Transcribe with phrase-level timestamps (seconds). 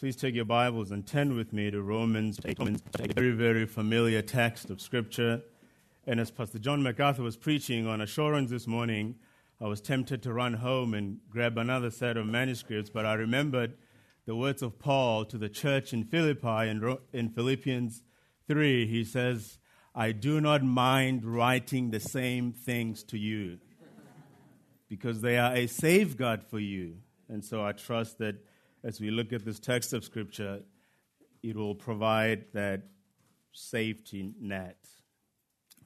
[0.00, 4.22] Please take your Bibles and turn with me to Romans, Romans, a very, very familiar
[4.22, 5.42] text of Scripture.
[6.06, 9.16] And as Pastor John MacArthur was preaching on assurance this morning,
[9.60, 13.74] I was tempted to run home and grab another set of manuscripts, but I remembered
[14.24, 18.02] the words of Paul to the church in Philippi in, in Philippians
[18.48, 18.86] 3.
[18.86, 19.58] He says,
[19.94, 23.58] I do not mind writing the same things to you
[24.88, 26.94] because they are a safeguard for you.
[27.28, 28.36] And so I trust that
[28.82, 30.60] as we look at this text of Scripture,
[31.42, 32.82] it will provide that
[33.52, 34.78] safety net.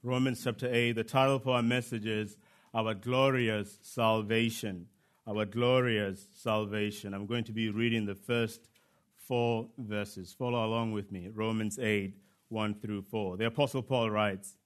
[0.02, 2.36] Romans chapter 8, the title for our message is
[2.74, 4.86] Our Glorious Salvation.
[5.26, 7.14] Our Glorious Salvation.
[7.14, 8.68] I'm going to be reading the first
[9.16, 10.34] four verses.
[10.38, 11.28] Follow along with me.
[11.32, 12.14] Romans 8,
[12.48, 13.38] 1 through 4.
[13.38, 14.56] The Apostle Paul writes,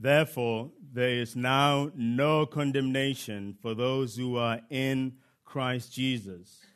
[0.00, 5.14] Therefore, there is now no condemnation for those who are in
[5.44, 6.67] Christ Jesus.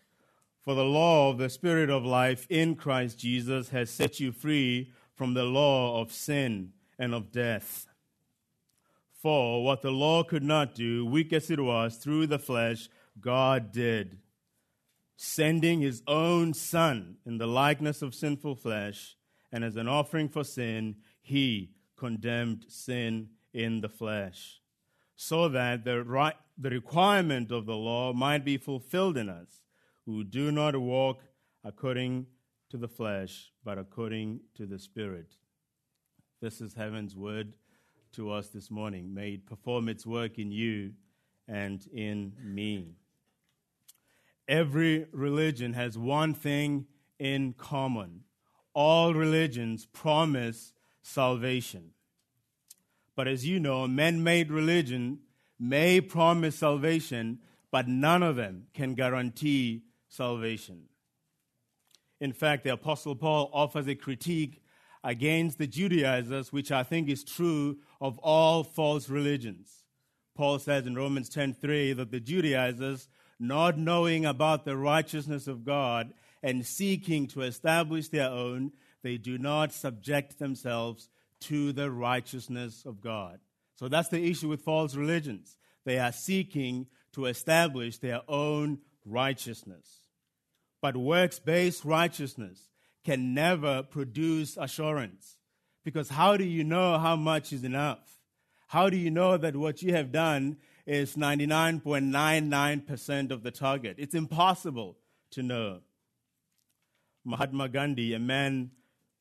[0.65, 4.93] For the law of the Spirit of life in Christ Jesus has set you free
[5.13, 7.89] from the law of sin and of death.
[9.21, 12.89] For what the law could not do, weak as it was, through the flesh,
[13.21, 14.19] God did,
[15.17, 19.17] sending his own Son in the likeness of sinful flesh,
[19.51, 24.61] and as an offering for sin, he condemned sin in the flesh,
[25.17, 29.63] so that the, right, the requirement of the law might be fulfilled in us
[30.07, 31.23] who do not walk
[31.65, 32.27] according
[32.71, 35.37] to the flesh, but according to the Spirit.
[36.41, 37.53] This is heaven's word
[38.13, 39.15] to us this morning.
[39.15, 40.93] May it perform its work in you
[41.47, 42.97] and in me.
[44.49, 46.87] Every religion has one thing
[47.19, 48.25] in common
[48.75, 51.91] all religions promise salvation.
[53.15, 55.19] But as you know, man made religion
[55.59, 57.39] may promise salvation,
[57.71, 60.83] but none of them can guarantee salvation.
[62.21, 64.63] In fact, the Apostle Paul offers a critique
[65.03, 69.85] against the Judaizers, which I think is true of all false religions.
[70.37, 73.09] Paul says in Romans 10:3 that the Judaizers,
[73.39, 78.73] not knowing about the righteousness of God and seeking to establish their own,
[79.03, 81.09] they do not subject themselves
[81.41, 83.41] to the righteousness of God.
[83.75, 85.57] So that's the issue with false religions.
[85.85, 90.02] They are seeking to establish their own righteousness.
[90.83, 92.69] But works based righteousness
[93.05, 95.37] can never produce assurance.
[95.85, 98.21] Because how do you know how much is enough?
[98.69, 103.97] How do you know that what you have done is 99.99% of the target?
[103.99, 104.97] It's impossible
[105.31, 105.81] to know.
[107.25, 108.73] Mahatma Gandhi, a man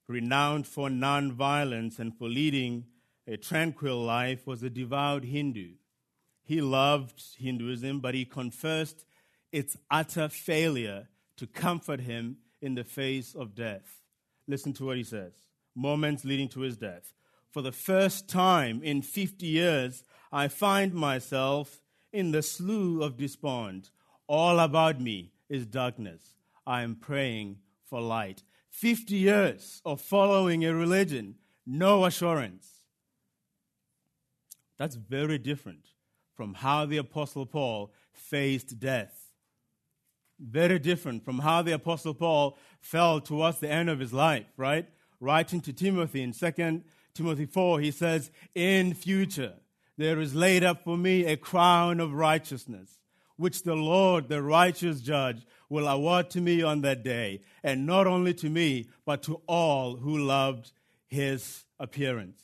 [0.08, 2.86] renowned for nonviolence and for leading
[3.28, 5.74] a tranquil life, was a devout Hindu.
[6.44, 9.06] He loved Hinduism, but he confessed
[9.52, 11.08] its utter failure
[11.42, 14.04] to comfort him in the face of death.
[14.48, 15.34] Listen to what he says
[15.74, 17.14] moments leading to his death.
[17.50, 21.82] For the first time in 50 years, I find myself
[22.14, 23.90] in the slough of despond.
[24.28, 26.36] All about me is darkness.
[26.68, 28.44] I am praying for light.
[28.70, 31.36] 50 years of following a religion,
[31.66, 32.82] no assurance.
[34.78, 35.88] That's very different
[36.36, 39.21] from how the Apostle Paul faced death
[40.42, 44.88] very different from how the Apostle Paul felt towards the end of his life, right?
[45.20, 46.82] Writing to Timothy in 2
[47.14, 49.54] Timothy 4, he says, In future,
[49.98, 52.98] there is laid up for me a crown of righteousness,
[53.36, 58.08] which the Lord, the righteous judge, will award to me on that day, and not
[58.08, 60.72] only to me, but to all who loved
[61.08, 62.42] his appearance.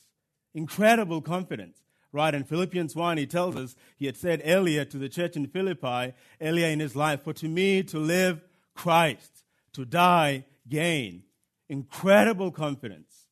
[0.54, 1.82] Incredible confidence.
[2.10, 5.46] Right, in Philippians 1, he tells us, he had said earlier to the church in
[5.46, 8.40] Philippi, earlier in his life, for to me to live
[8.74, 11.24] Christ, to die gain.
[11.68, 13.26] Incredible confidence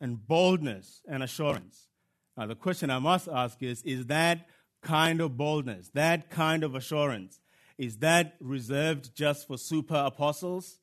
[0.00, 1.88] and boldness and assurance.
[2.36, 4.48] Now, the question I must ask is is that
[4.82, 7.40] kind of boldness, that kind of assurance,
[7.78, 10.78] is that reserved just for super apostles?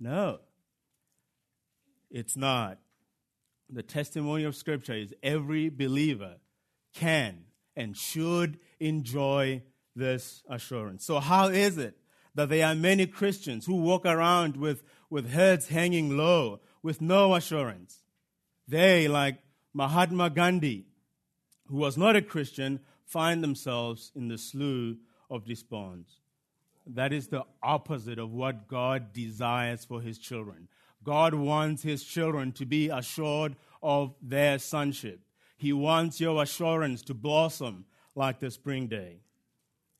[0.00, 0.40] No,
[2.10, 2.78] it's not
[3.70, 6.36] the testimony of Scripture is every believer
[6.94, 7.44] can
[7.76, 9.62] and should enjoy
[9.94, 11.04] this assurance.
[11.04, 11.96] So, how is it
[12.34, 17.34] that there are many Christians who walk around with, with heads hanging low, with no
[17.34, 18.02] assurance?
[18.66, 19.38] They, like
[19.74, 20.86] Mahatma Gandhi,
[21.66, 24.96] who was not a Christian, find themselves in the slough
[25.30, 26.06] of despond.
[26.86, 30.68] That is the opposite of what God desires for his children.
[31.04, 35.20] God wants his children to be assured of their sonship.
[35.56, 37.84] He wants your assurance to blossom
[38.14, 39.20] like the spring day.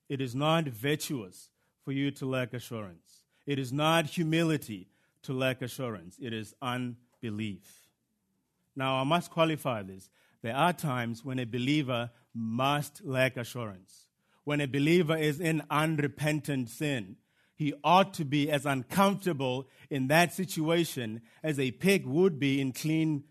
[0.09, 1.51] It is not virtuous
[1.85, 3.25] for you to lack assurance.
[3.47, 4.89] It is not humility
[5.23, 7.89] to lack assurance, it is unbelief.
[8.77, 10.09] Now, I must qualify this.
[10.43, 14.07] There are times when a believer must lack assurance.
[14.45, 17.17] When a believer is in unrepentant sin,
[17.59, 22.73] he ought to be as uncomfortable in that situation as a pig would be in
[22.73, 23.25] clean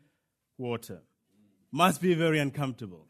[0.58, 1.02] water.
[1.72, 3.08] Must be very uncomfortable.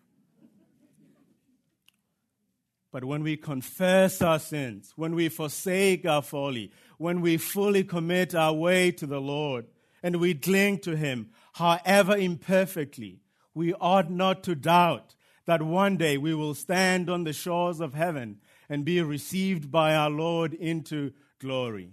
[2.92, 8.36] But when we confess our sins, when we forsake our folly, when we fully commit
[8.36, 9.66] our way to the Lord
[10.04, 13.22] and we cling to Him, however imperfectly,
[13.56, 15.16] we ought not to doubt
[15.48, 18.38] that one day we will stand on the shores of heaven
[18.70, 21.92] and be received by our Lord into glory.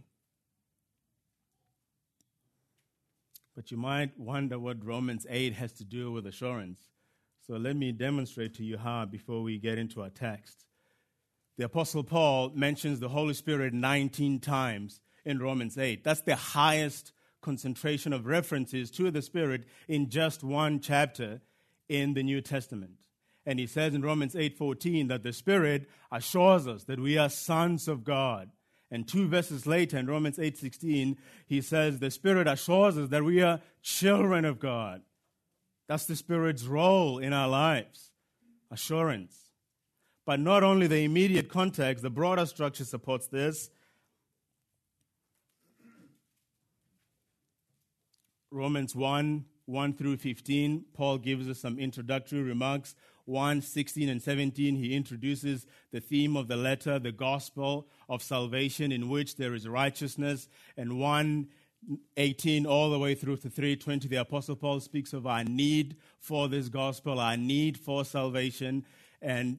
[3.55, 6.81] But you might wonder what Romans 8 has to do with assurance.
[7.47, 10.65] So let me demonstrate to you how before we get into our text.
[11.57, 16.03] The Apostle Paul mentions the Holy Spirit 19 times in Romans 8.
[16.03, 17.13] That's the highest
[17.43, 21.43] concentration of references to the Spirit in just one chapter
[21.89, 23.04] in the New Testament.
[23.47, 27.89] And he says in Romans 8:14 that the Spirit assures us that we are sons
[27.89, 28.51] of God.
[28.91, 33.43] And two verses later in Romans 8:16, he says the Spirit assures us that we
[33.43, 35.03] are children of God.
[35.87, 38.13] That's the Spirit's role in our lives.
[38.71, 39.51] Assurance.
[40.25, 43.71] But not only the immediate context, the broader structure supports this.
[48.51, 52.95] Romans 1 1 through 15, Paul gives us some introductory remarks.
[53.27, 58.93] 1 16 and 17, he introduces the theme of the letter, the gospel of salvation,
[58.93, 60.49] in which there is righteousness.
[60.77, 61.49] And 1
[62.17, 66.49] 18 all the way through to 320, the Apostle Paul speaks of our need for
[66.49, 68.85] this gospel, our need for salvation.
[69.21, 69.59] And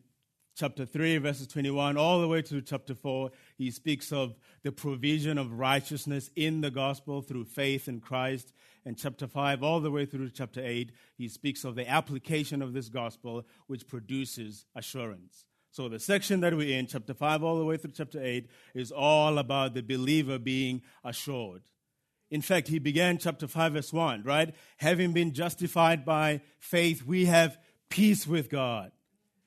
[0.56, 5.38] chapter 3, verses 21, all the way to chapter 4, he speaks of the provision
[5.38, 8.54] of righteousness in the gospel through faith in Christ.
[8.86, 12.74] And chapter 5, all the way through chapter 8, he speaks of the application of
[12.74, 15.46] this gospel, which produces assurance.
[15.72, 18.92] So the section that we're in, chapter 5, all the way through chapter 8, is
[18.92, 21.63] all about the believer being assured.
[22.31, 24.54] In fact, he began chapter 5, verse 1, right?
[24.78, 27.57] Having been justified by faith, we have
[27.90, 28.92] peace with God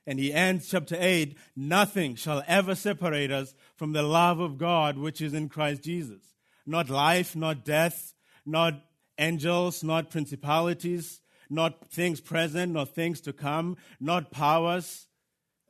[0.09, 4.97] and he ends chapter 8 nothing shall ever separate us from the love of God
[4.97, 6.23] which is in Christ Jesus.
[6.65, 8.15] Not life, not death,
[8.47, 8.83] not
[9.19, 11.21] angels, not principalities,
[11.51, 15.09] not things present, not things to come, not powers,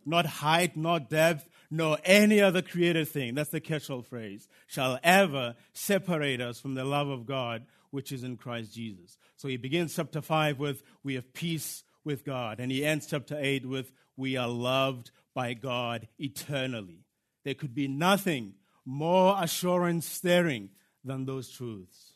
[0.07, 3.35] not height, not depth, nor any other created thing.
[3.35, 4.47] That's the catch-all phrase.
[4.69, 9.19] Shall ever separate us from the love of God which is in Christ Jesus.
[9.37, 12.61] So he begins chapter 5 with, We have peace with God.
[12.61, 17.05] And he ends chapter 8 with, We are loved by God eternally.
[17.45, 18.55] There could be nothing
[18.85, 20.71] more assurance staring
[21.05, 22.15] than those truths.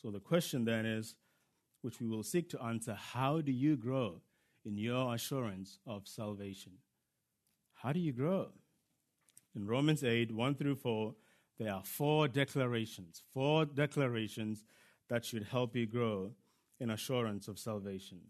[0.00, 1.14] So the question then is,
[1.82, 4.22] which we will seek to answer, how do you grow
[4.64, 6.72] in your assurance of salvation?
[7.74, 8.48] How do you grow?
[9.54, 11.14] In Romans 8, 1 through 4,
[11.58, 14.64] there are four declarations, four declarations
[15.10, 16.32] that should help you grow
[16.80, 18.20] in assurance of salvation.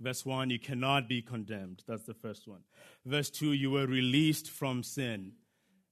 [0.00, 1.82] Verse 1, you cannot be condemned.
[1.86, 2.60] That's the first one.
[3.04, 5.32] Verse 2, you were released from sin.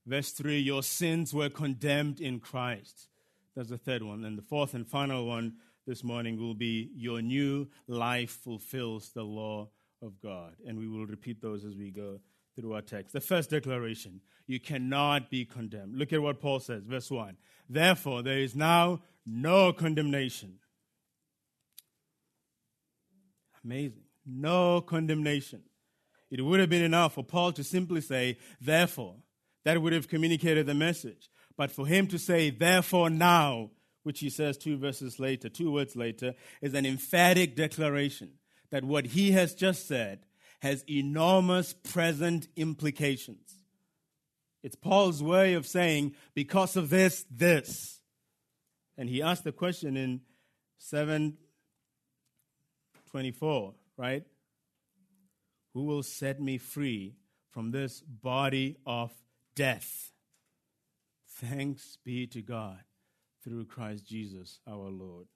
[0.06, 3.08] Verse 3, your sins were condemned in Christ.
[3.54, 4.24] That's the third one.
[4.24, 9.24] And the fourth and final one this morning will be your new life fulfills the
[9.24, 9.68] law
[10.00, 10.54] of God.
[10.66, 12.20] And we will repeat those as we go
[12.56, 13.12] through our text.
[13.12, 15.96] The first declaration you cannot be condemned.
[15.96, 17.36] Look at what Paul says, verse 1.
[17.68, 20.58] Therefore, there is now no condemnation
[23.64, 24.02] Amazing.
[24.26, 25.62] No condemnation.
[26.30, 29.16] It would have been enough for Paul to simply say, therefore.
[29.64, 31.28] That would have communicated the message.
[31.56, 33.70] But for him to say, therefore now,
[34.02, 38.30] which he says two verses later, two words later, is an emphatic declaration
[38.70, 40.20] that what he has just said
[40.60, 43.54] has enormous present implications.
[44.62, 48.00] It's Paul's way of saying, because of this, this.
[48.96, 50.22] And he asked the question in
[50.78, 51.36] 7
[53.08, 54.24] 24, right?
[55.74, 57.16] Who will set me free
[57.50, 59.12] from this body of
[59.54, 60.12] death?
[61.26, 62.78] Thanks be to God
[63.44, 65.26] through Christ Jesus our Lord.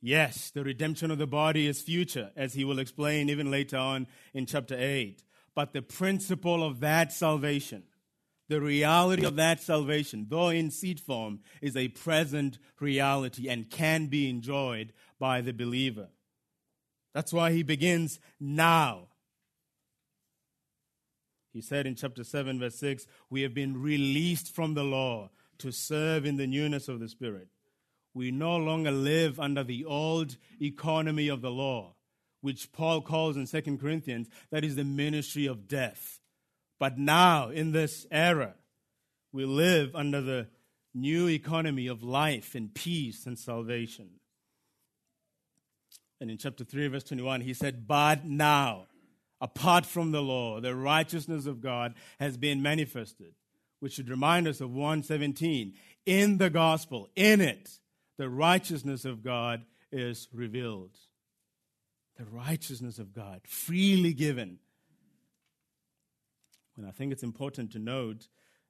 [0.00, 4.06] Yes, the redemption of the body is future, as he will explain even later on
[4.32, 5.22] in chapter 8.
[5.54, 7.82] But the principle of that salvation,
[8.48, 14.06] the reality of that salvation, though in seed form, is a present reality and can
[14.06, 16.08] be enjoyed by the believer.
[17.14, 19.08] That's why he begins now.
[21.52, 25.72] He said in chapter 7, verse 6, We have been released from the law to
[25.72, 27.48] serve in the newness of the Spirit.
[28.14, 31.94] We no longer live under the old economy of the law,
[32.40, 36.20] which Paul calls in 2 Corinthians, that is the ministry of death.
[36.78, 38.54] But now, in this era,
[39.32, 40.48] we live under the
[40.94, 44.19] new economy of life and peace and salvation.
[46.20, 48.86] And in chapter 3, verse 21, he said, But now,
[49.40, 53.34] apart from the law, the righteousness of God has been manifested,
[53.80, 55.74] which should remind us of 117.
[56.04, 57.78] In the gospel, in it,
[58.18, 60.96] the righteousness of God is revealed.
[62.18, 64.58] The righteousness of God, freely given.
[66.76, 68.28] And I think it's important to note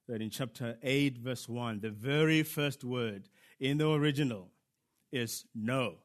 [0.08, 3.28] that in chapter 8, verse 1, the very first word
[3.58, 4.50] in the original
[5.12, 5.96] is no,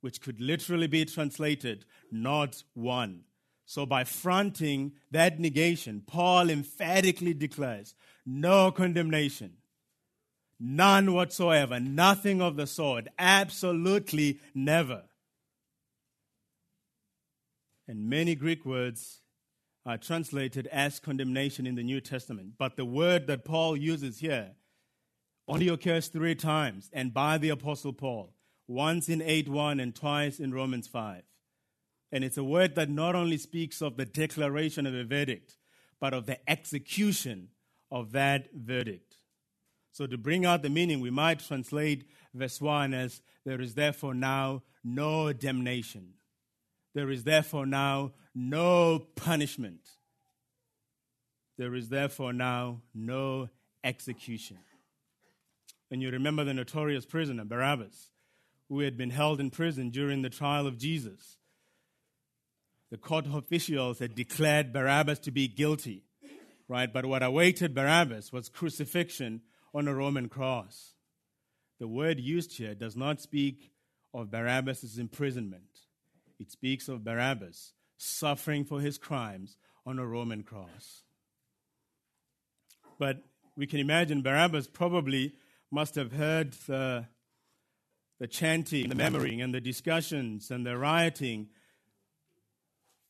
[0.00, 3.22] which could literally be translated not one.
[3.66, 7.94] So, by fronting that negation, Paul emphatically declares
[8.26, 9.58] no condemnation,
[10.58, 15.04] none whatsoever, nothing of the sort, absolutely never.
[17.86, 19.20] And many Greek words
[19.86, 24.52] are translated as condemnation in the New Testament, but the word that Paul uses here
[25.48, 28.32] only occurs three times and by the Apostle Paul,
[28.70, 31.22] once in 8 1 and twice in Romans 5.
[32.12, 35.56] And it's a word that not only speaks of the declaration of a verdict,
[36.00, 37.48] but of the execution
[37.90, 39.16] of that verdict.
[39.90, 44.14] So, to bring out the meaning, we might translate verse 1 as There is therefore
[44.14, 46.14] now no damnation.
[46.94, 49.80] There is therefore now no punishment.
[51.58, 53.48] There is therefore now no
[53.82, 54.58] execution.
[55.90, 58.10] And you remember the notorious prisoner, Barabbas,
[58.70, 61.36] who had been held in prison during the trial of Jesus
[62.90, 66.04] the court officials had declared Barabbas to be guilty,
[66.68, 66.92] right?
[66.92, 70.94] But what awaited Barabbas was crucifixion on a Roman cross.
[71.78, 73.70] The word used here does not speak
[74.12, 75.62] of Barabbas' imprisonment,
[76.40, 81.04] it speaks of Barabbas suffering for his crimes on a Roman cross.
[82.98, 83.22] But
[83.56, 85.34] we can imagine Barabbas probably
[85.70, 87.06] must have heard the,
[88.20, 91.48] the chanting, the murmuring, and the discussions and the rioting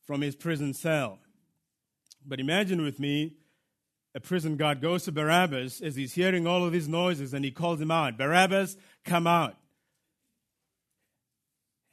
[0.07, 1.19] from his prison cell.
[2.25, 3.35] But imagine with me
[4.15, 7.51] a prison guard goes to Barabbas as he's hearing all of these noises and he
[7.51, 9.57] calls him out Barabbas, come out.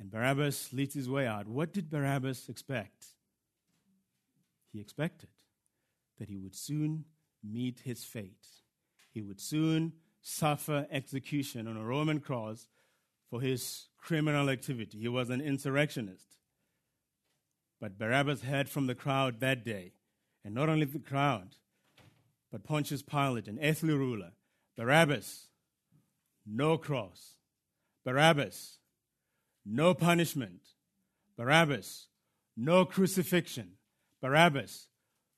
[0.01, 1.49] And Barabbas leads his way out.
[1.49, 3.07] What did Barabbas expect?
[4.73, 5.31] He expected
[6.21, 7.05] that he would soon
[7.43, 8.47] meet his fate.
[9.11, 12.69] He would soon suffer execution on a Roman cross
[13.31, 14.99] for his criminal activity.
[14.99, 16.25] He was an insurrectionist.
[17.81, 19.93] But Barabbas heard from the crowd that day,
[20.45, 21.55] and not only the crowd,
[22.51, 24.33] but Pontius Pilate, an earthly ruler.
[24.77, 25.49] Barabbas,
[26.47, 27.35] no cross.
[28.05, 28.79] Barabbas,
[29.67, 30.61] no punishment.
[31.37, 32.07] Barabbas,
[32.57, 33.73] no crucifixion.
[34.21, 34.89] Barabbas,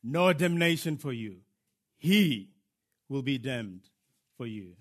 [0.03, 1.39] no damnation for you.
[1.99, 2.51] He
[3.09, 3.89] will be damned
[4.37, 4.77] for you.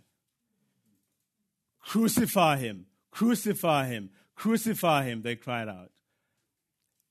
[1.82, 5.92] Crucify him, crucify him, crucify him, they cried out.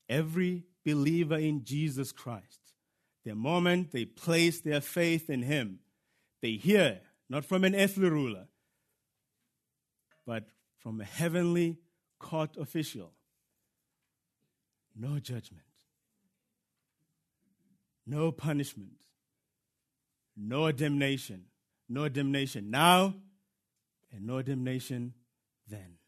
[0.08, 2.68] Every believer in Jesus Christ,
[3.24, 5.80] the moment they place their faith in Him,
[6.40, 8.46] they hear not from an earthly ruler,
[10.26, 10.44] but
[10.78, 11.78] from a heavenly
[12.18, 13.12] court official
[15.00, 15.62] no judgment,
[18.06, 19.04] no punishment,
[20.36, 21.44] no damnation,
[21.88, 23.14] no damnation now,
[24.10, 25.14] and no damnation
[25.68, 25.98] then.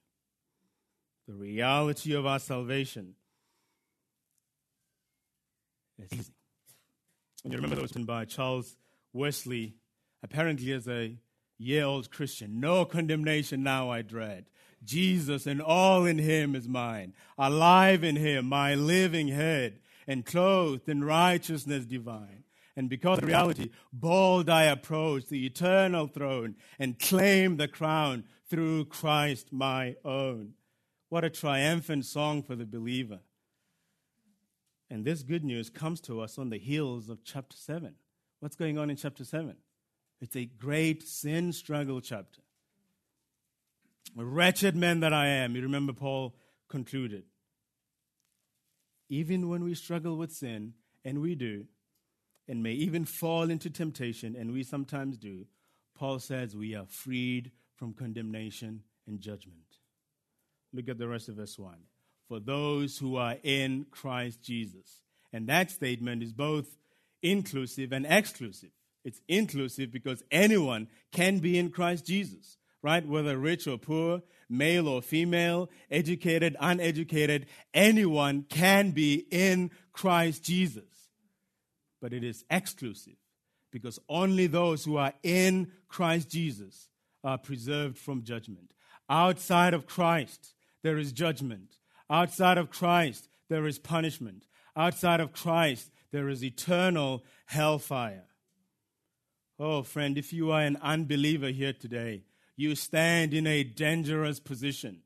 [1.28, 3.14] The reality of our salvation.
[5.98, 8.76] And you remember that was written by Charles
[9.12, 9.74] Wesley,
[10.22, 11.16] apparently as a
[11.58, 12.58] year old Christian.
[12.60, 14.46] No condemnation now I dread.
[14.82, 17.12] Jesus and all in him is mine.
[17.38, 22.44] Alive in him, my living head, and clothed in righteousness divine.
[22.76, 28.86] And because of reality, bold I approach the eternal throne and claim the crown through
[28.86, 30.54] Christ my own.
[31.08, 33.20] What a triumphant song for the believer.
[34.90, 37.94] And this good news comes to us on the heels of chapter 7.
[38.40, 39.54] What's going on in chapter 7?
[40.20, 42.42] It's a great sin struggle chapter.
[44.16, 46.34] Wretched man that I am, you remember Paul
[46.68, 47.24] concluded.
[49.08, 51.66] Even when we struggle with sin, and we do,
[52.48, 55.46] and may even fall into temptation, and we sometimes do,
[55.94, 59.56] Paul says we are freed from condemnation and judgment.
[60.72, 61.74] Look at the rest of verse 1
[62.28, 65.00] for those who are in Christ Jesus.
[65.32, 66.76] And that statement is both
[67.22, 68.70] inclusive and exclusive.
[69.02, 73.04] It's inclusive because anyone can be in Christ Jesus, right?
[73.04, 80.84] Whether rich or poor, male or female, educated, uneducated, anyone can be in Christ Jesus.
[82.02, 83.16] But it is exclusive
[83.72, 86.89] because only those who are in Christ Jesus
[87.22, 88.72] are preserved from judgment.
[89.08, 91.76] Outside of Christ, there is judgment.
[92.08, 94.46] Outside of Christ, there is punishment.
[94.76, 98.24] Outside of Christ, there is eternal hellfire.
[99.58, 102.24] Oh, friend, if you are an unbeliever here today,
[102.56, 105.02] you stand in a dangerous position.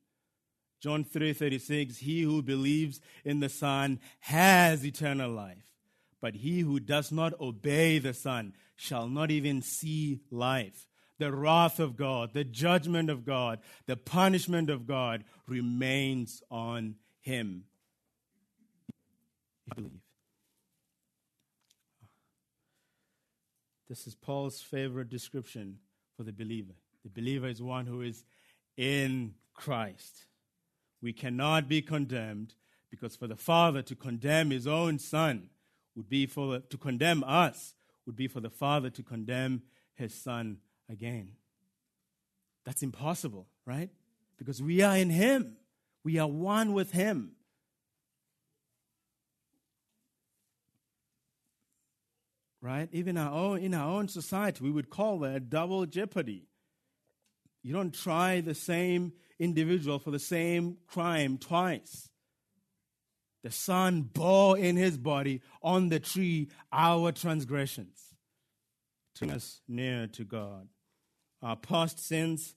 [0.81, 5.65] John 3:36 He who believes in the Son has eternal life,
[6.21, 10.87] but he who does not obey the Son shall not even see life.
[11.19, 17.65] The wrath of God, the judgment of God, the punishment of God remains on him.
[19.75, 19.91] Believe.
[23.89, 25.79] This is Paul's favorite description
[26.17, 26.73] for the believer.
[27.05, 28.25] The believer is one who is
[28.77, 30.25] in Christ.
[31.03, 32.55] We cannot be condemned
[32.91, 35.51] because for the Father to condemn his own Son
[35.95, 37.75] would be for the, to condemn us
[38.07, 39.63] would be for the Father to condemn
[39.95, 40.59] his Son
[40.91, 41.33] again.
[42.65, 43.91] That's impossible, right?
[44.39, 45.57] Because we are in him.
[46.03, 47.33] We are one with him.
[52.65, 52.89] right?
[52.93, 56.47] Even our own, in our own society, we would call that double jeopardy.
[57.63, 62.09] You don't try the same individual for the same crime twice.
[63.43, 68.15] The Son bore in his body on the tree our transgressions
[69.17, 70.69] to us near to God.
[71.45, 72.57] Our past sins,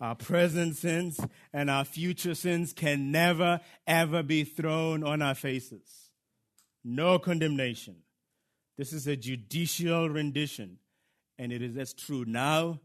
[0.00, 1.20] our present sins,
[1.52, 6.10] and our future sins can never, ever be thrown on our faces.
[6.82, 8.02] No condemnation
[8.76, 10.78] this is a judicial rendition,
[11.38, 12.80] and it is as true now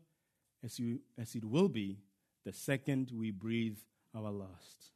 [0.64, 2.00] as, you, as it will be
[2.46, 3.78] the second we breathe
[4.14, 4.92] our last.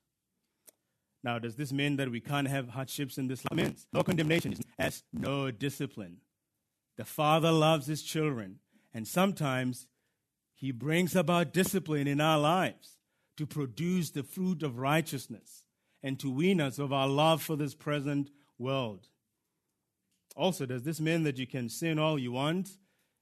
[1.23, 3.85] Now, does this mean that we can't have hardships in this life?
[3.93, 6.17] No condemnation as no discipline.
[6.97, 8.59] The Father loves His children,
[8.93, 9.87] and sometimes
[10.61, 12.99] He brings about discipline in our lives
[13.35, 15.63] to produce the fruit of righteousness
[16.03, 19.07] and to wean us of our love for this present world.
[20.35, 22.77] Also, does this mean that you can sin all you want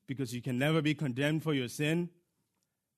[0.05, 2.09] because you can never be condemned for your sin?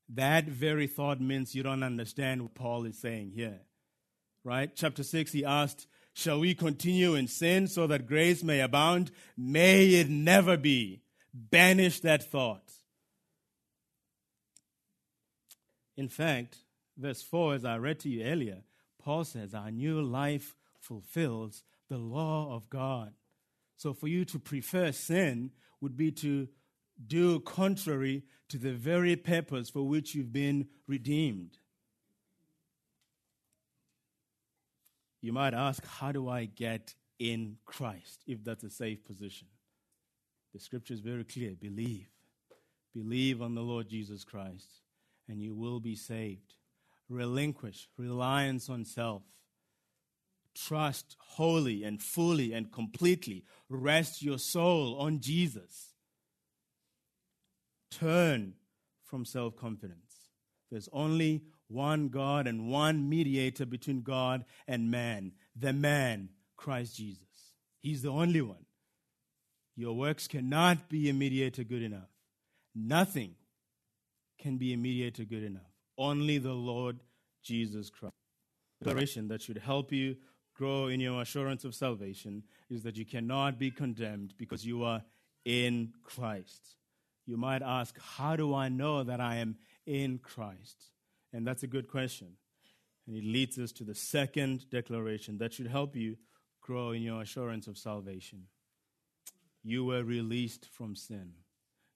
[0.09, 3.59] That very thought means you don't understand what Paul is saying here.
[4.43, 4.71] Right?
[4.75, 9.11] Chapter 6, he asked, Shall we continue in sin so that grace may abound?
[9.37, 11.03] May it never be.
[11.31, 12.80] Banish that thought.
[16.01, 16.57] In fact,
[16.97, 18.63] verse 4, as I read to you earlier,
[18.97, 23.13] Paul says, Our new life fulfills the law of God.
[23.77, 26.47] So for you to prefer sin would be to
[27.05, 31.59] do contrary to the very purpose for which you've been redeemed.
[35.21, 39.49] You might ask, How do I get in Christ if that's a safe position?
[40.51, 42.09] The scripture is very clear believe.
[42.91, 44.81] Believe on the Lord Jesus Christ,
[45.31, 46.55] and you will be saved.
[47.09, 49.23] Relinquish reliance on self
[50.53, 53.45] trust wholly and fully and completely.
[53.69, 55.93] Rest your soul on Jesus.
[57.89, 58.53] Turn
[59.03, 60.29] from self confidence.
[60.69, 67.53] There's only one God and one mediator between God and man, the man, Christ Jesus.
[67.79, 68.65] He's the only one.
[69.75, 72.09] Your works cannot be a mediator good enough.
[72.75, 73.35] Nothing
[74.41, 75.71] can be a mediator good enough.
[75.97, 76.99] Only the Lord
[77.43, 78.15] Jesus Christ.
[78.83, 80.17] Declaration that should help you
[80.55, 85.03] grow in your assurance of salvation is that you cannot be condemned because you are
[85.45, 86.75] in Christ.
[87.25, 90.91] You might ask, How do I know that I am in Christ?
[91.31, 92.35] And that's a good question.
[93.07, 96.17] And it leads us to the second declaration that should help you
[96.61, 98.43] grow in your assurance of salvation.
[99.63, 101.33] You were released from sin.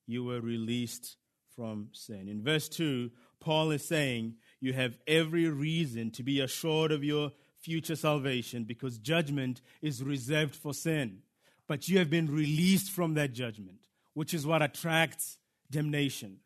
[0.08, 1.18] You were released
[1.56, 2.28] from sin.
[2.28, 7.32] In verse 2, Paul is saying, You have every reason to be assured of your
[7.58, 11.20] future salvation because judgment is reserved for sin.
[11.68, 15.38] But you have been released from that judgment, which is what attracts
[15.72, 16.38] damnation.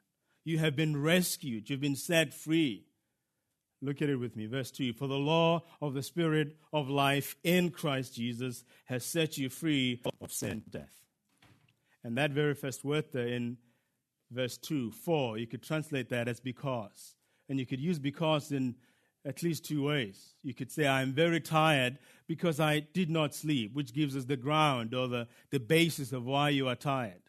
[0.45, 2.85] You have been rescued, you've been set free.
[3.81, 4.45] Look at it with me.
[4.45, 9.37] Verse 2 For the law of the Spirit of life in Christ Jesus has set
[9.37, 10.99] you free of sin, and death.
[12.03, 13.57] And that very first word there in
[14.31, 17.15] verse 2, for, you could translate that as because.
[17.47, 18.75] And you could use because in
[19.25, 20.33] at least two ways.
[20.43, 24.37] You could say, I'm very tired because I did not sleep, which gives us the
[24.37, 27.21] ground or the, the basis of why you are tired.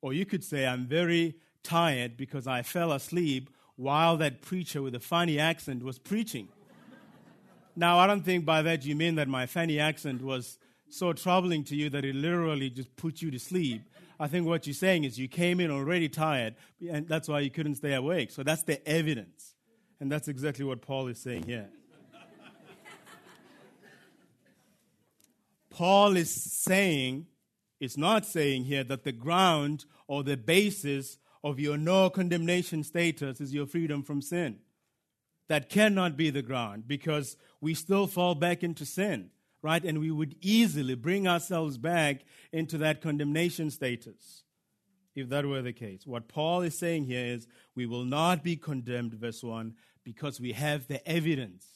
[0.00, 4.94] Or you could say, I'm very tired because I fell asleep while that preacher with
[4.94, 6.48] a funny accent was preaching.
[7.76, 11.64] now, I don't think by that you mean that my funny accent was so troubling
[11.64, 13.82] to you that it literally just put you to sleep.
[14.20, 16.56] I think what you're saying is you came in already tired,
[16.88, 18.30] and that's why you couldn't stay awake.
[18.30, 19.54] So that's the evidence.
[20.00, 21.68] And that's exactly what Paul is saying here.
[25.70, 27.26] Paul is saying,
[27.80, 33.40] is not saying here that the ground or the basis of your no condemnation status
[33.40, 34.58] is your freedom from sin.
[35.48, 39.30] That cannot be the ground because we still fall back into sin,
[39.62, 39.84] right?
[39.84, 44.44] And we would easily bring ourselves back into that condemnation status
[45.14, 46.06] if that were the case.
[46.06, 50.52] What Paul is saying here is we will not be condemned, verse 1, because we
[50.52, 51.66] have the evidence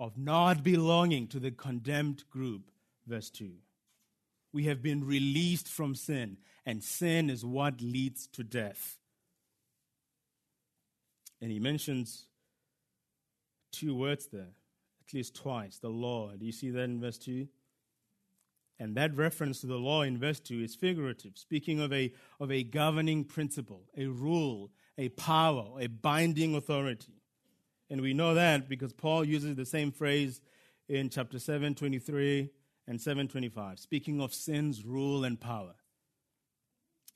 [0.00, 2.70] of not belonging to the condemned group,
[3.06, 3.52] verse 2.
[4.52, 8.98] We have been released from sin, and sin is what leads to death.
[11.40, 12.26] And he mentions
[13.72, 14.54] two words there,
[15.14, 16.32] least twice the law.
[16.36, 17.46] Do you see that in verse 2?
[18.78, 22.50] And that reference to the law in verse 2 is figurative, speaking of a, of
[22.50, 27.22] a governing principle, a rule, a power, a binding authority.
[27.88, 30.40] And we know that because Paul uses the same phrase
[30.88, 32.50] in chapter 7, 23
[32.86, 35.74] and 725, speaking of sin's rule and power.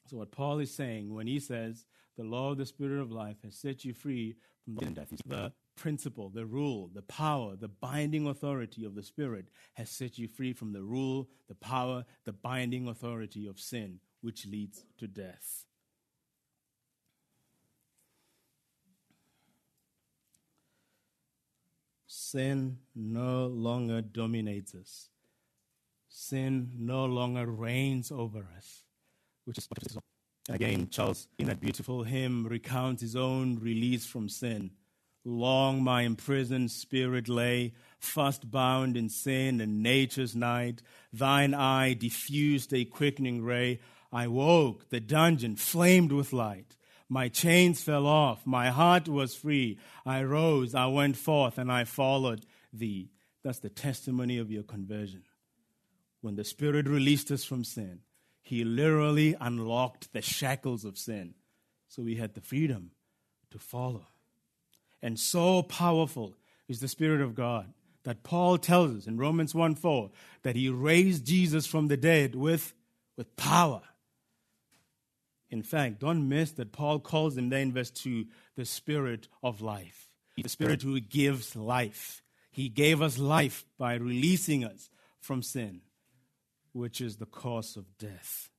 [0.07, 1.85] So, what Paul is saying when he says,
[2.17, 4.87] the law of the Spirit of life has set you free from the
[5.79, 10.53] principle, the rule, the power, the binding authority of the Spirit has set you free
[10.53, 15.65] from the rule, the power, the binding authority of sin, which leads to death.
[22.07, 25.09] Sin no longer dominates us.
[26.09, 28.83] Sin no longer reigns over us,
[29.45, 29.69] which is
[30.51, 34.73] again Charles in that beautiful hymn recounts his own release from sin
[35.25, 40.83] Long my imprisoned spirit lay, fast bound in sin and nature's night.
[41.13, 43.81] Thine eye diffused a quickening ray.
[44.13, 46.77] I woke, the dungeon flamed with light.
[47.09, 49.79] My chains fell off, my heart was free.
[50.05, 53.11] I rose, I went forth, and I followed thee.
[53.43, 55.23] That's the testimony of your conversion.
[56.21, 58.01] When the Spirit released us from sin,
[58.43, 61.35] He literally unlocked the shackles of sin.
[61.89, 62.91] So we had the freedom
[63.51, 64.07] to follow.
[65.03, 66.35] And so powerful
[66.69, 67.73] is the Spirit of God
[68.05, 70.11] that Paul tells us in Romans 1 4
[70.43, 72.75] that he raised Jesus from the dead with,
[73.17, 73.83] with power.
[75.51, 79.61] In fact, don't miss that Paul calls him there in verse 2 the Spirit of
[79.61, 80.09] life.
[80.37, 82.23] The Spirit who gives life.
[82.51, 85.81] He gave us life by releasing us from sin,
[86.73, 88.51] which is the cause of death.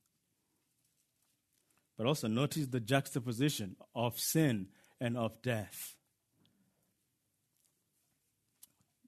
[1.96, 4.68] But also notice the juxtaposition of sin
[5.00, 5.96] and of death.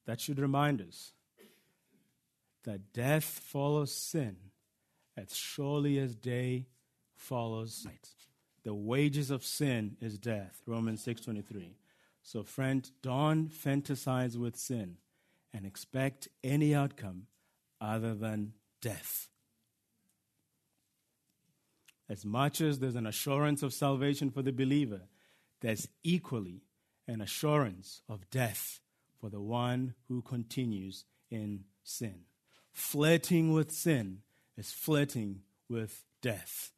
[0.06, 1.12] That should remind us
[2.64, 4.36] that death follows sin
[5.16, 6.66] as surely as day
[7.14, 8.10] follows night.
[8.64, 10.62] The wages of sin is death.
[10.66, 11.76] Romans 6:23.
[12.22, 14.98] So friend, don't fantasize with sin
[15.52, 17.26] and expect any outcome
[17.80, 19.28] other than death.
[22.08, 25.08] As much as there's an assurance of salvation for the believer,
[25.60, 26.62] there's equally
[27.08, 28.81] an assurance of death
[29.22, 32.22] for the one who continues in sin.
[32.72, 34.18] Flirting with sin
[34.56, 36.72] is flirting with death.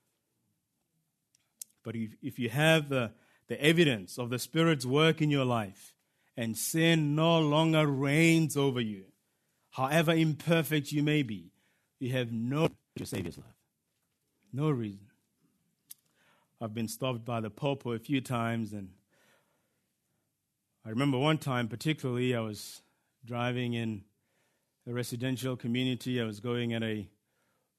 [1.82, 3.12] But if, if you have the,
[3.48, 5.94] the evidence of the Spirit's work in your life
[6.36, 9.04] and sin no longer reigns over you,
[9.70, 11.50] however imperfect you may be,
[11.98, 13.46] you have no to Savior's love.
[14.52, 15.06] No reason.
[16.60, 18.90] I've been stopped by the Pope a few times and
[20.86, 22.82] I remember one time, particularly, I was
[23.24, 24.02] driving in
[24.86, 26.20] a residential community.
[26.20, 27.08] I was going at a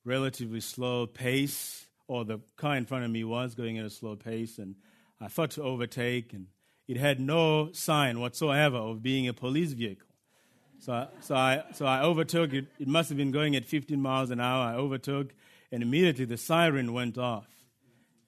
[0.03, 4.15] relatively slow pace, or the car in front of me was going at a slow
[4.15, 4.73] pace, and
[5.21, 6.47] I thought to overtake, and
[6.87, 10.07] it had no sign whatsoever of being a police vehicle.
[10.79, 12.65] So, I, so, I, so I overtook it.
[12.79, 14.65] It must have been going at 15 miles an hour.
[14.65, 15.31] I overtook,
[15.71, 17.47] and immediately the siren went off.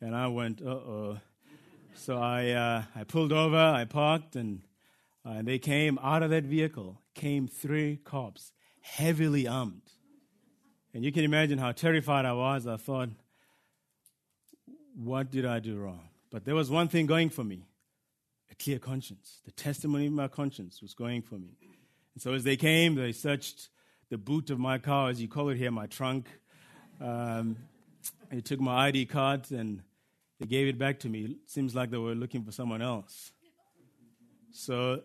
[0.01, 1.17] And I went, uh oh.
[1.95, 4.61] So I, uh, I pulled over, I parked, and
[5.27, 9.81] uh, they came out of that vehicle, came three cops, heavily armed.
[10.93, 12.65] And you can imagine how terrified I was.
[12.65, 13.09] I thought,
[14.95, 16.09] what did I do wrong?
[16.31, 17.65] But there was one thing going for me
[18.49, 19.41] a clear conscience.
[19.43, 21.57] The testimony of my conscience was going for me.
[22.13, 23.67] And so as they came, they searched
[24.09, 26.27] the boot of my car, as you call it here, my trunk.
[27.01, 27.57] Um,
[28.31, 29.81] they took my ID card and
[30.39, 31.25] they gave it back to me.
[31.25, 33.31] It seems like they were looking for someone else.
[34.51, 35.01] So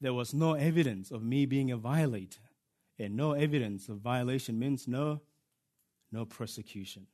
[0.00, 2.40] there was no evidence of me being a violator.
[2.98, 5.20] And no evidence of violation means no,
[6.10, 7.06] no prosecution.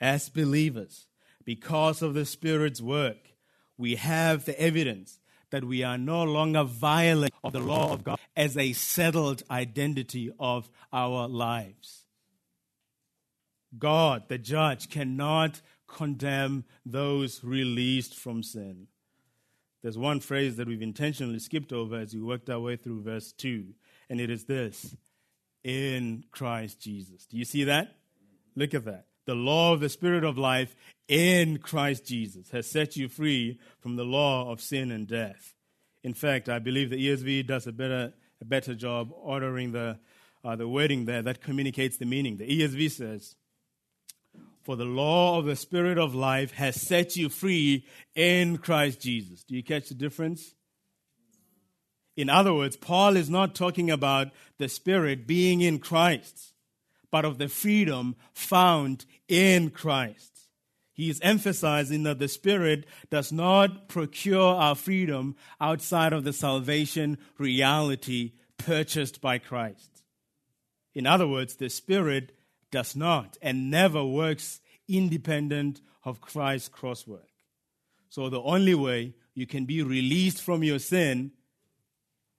[0.00, 1.06] As believers,
[1.44, 3.32] because of the Spirit's work,
[3.76, 5.18] we have the evidence
[5.50, 10.30] that we are no longer violating of the law of God as a settled identity
[10.38, 12.04] of our lives.
[13.76, 18.88] God, the judge, cannot condemn those released from sin.
[19.82, 23.32] There's one phrase that we've intentionally skipped over as we worked our way through verse
[23.32, 23.66] 2,
[24.10, 24.96] and it is this
[25.62, 27.26] in Christ Jesus.
[27.26, 27.94] Do you see that?
[28.56, 29.06] Look at that.
[29.26, 30.74] The law of the Spirit of life
[31.06, 35.54] in Christ Jesus has set you free from the law of sin and death.
[36.02, 39.98] In fact, I believe the ESV does a better, a better job ordering the,
[40.44, 42.38] uh, the wording there that communicates the meaning.
[42.38, 43.36] The ESV says,
[44.68, 49.42] For the law of the Spirit of life has set you free in Christ Jesus.
[49.42, 50.54] Do you catch the difference?
[52.18, 54.28] In other words, Paul is not talking about
[54.58, 56.52] the Spirit being in Christ,
[57.10, 60.50] but of the freedom found in Christ.
[60.92, 67.16] He is emphasizing that the Spirit does not procure our freedom outside of the salvation
[67.38, 70.02] reality purchased by Christ.
[70.94, 72.37] In other words, the Spirit
[72.70, 77.28] does not and never works independent of Christ's cross work.
[78.08, 81.32] So the only way you can be released from your sin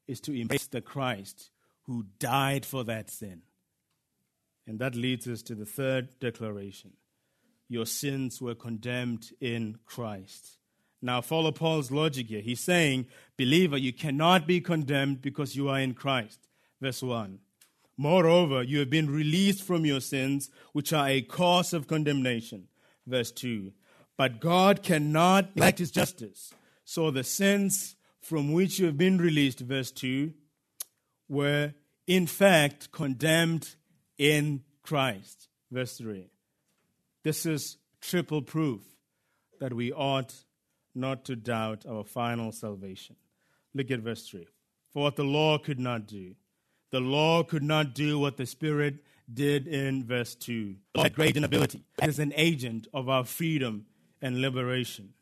[0.08, 1.52] is to embrace the Christ
[1.84, 3.42] who died for that sin.
[4.68, 6.94] And that leads us to the third declaration
[7.68, 10.58] Your sins were condemned in Christ.
[11.02, 12.42] Now, follow Paul's logic here.
[12.42, 16.39] He's saying, Believer, you cannot be condemned because you are in Christ.
[16.82, 17.39] Verse 1.
[18.01, 22.69] Moreover, you have been released from your sins, which are a cause of condemnation.
[23.05, 23.73] Verse 2.
[24.15, 26.53] But God cannot neglect his justice.
[26.85, 30.31] So the sins from which you have been released, verse 2,
[31.27, 31.73] were
[32.07, 33.75] in fact condemned
[34.17, 35.49] in Christ.
[35.69, 36.31] Verse 3.
[37.23, 38.79] This is triple proof
[39.59, 40.45] that we ought
[40.95, 43.17] not to doubt our final salvation.
[43.73, 44.47] Look at verse 3.
[44.93, 46.35] For what the law could not do,
[46.91, 48.95] the law could not do what the Spirit
[49.32, 50.75] did in verse 2.
[50.95, 53.86] Had great inability as an agent of our freedom
[54.21, 55.13] and liberation.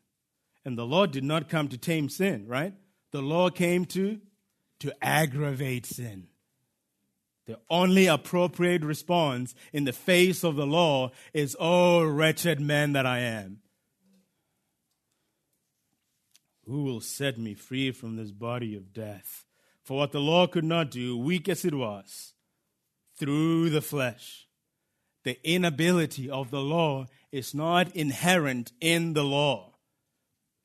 [0.64, 2.74] And the law did not come to tame sin, right?
[3.10, 4.20] the law came to?
[4.80, 6.28] To aggravate sin.
[7.46, 13.06] The only appropriate response in the face of the law is, Oh, wretched man that
[13.06, 13.60] I am.
[16.66, 19.46] Who will set me free from this body of death?
[19.88, 22.34] For what the law could not do, weak as it was,
[23.18, 24.46] through the flesh.
[25.24, 29.68] The inability of the law is not inherent in the law